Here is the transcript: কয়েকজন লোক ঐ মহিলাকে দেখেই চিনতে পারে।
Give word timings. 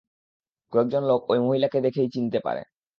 কয়েকজন 0.73 1.03
লোক 1.03 1.21
ঐ 1.29 1.35
মহিলাকে 1.39 1.77
দেখেই 1.85 2.09
চিনতে 2.13 2.39
পারে। 2.39 2.61